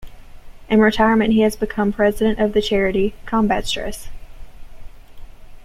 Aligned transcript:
In 0.67 0.79
retirement 0.79 1.31
he 1.31 1.41
has 1.41 1.55
become 1.55 1.93
President 1.93 2.39
of 2.39 2.53
the 2.53 2.61
charity 2.63 3.13
"Combat 3.27 3.67
Stress". 3.67 4.09